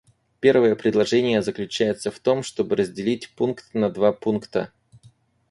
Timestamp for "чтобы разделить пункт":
2.41-3.71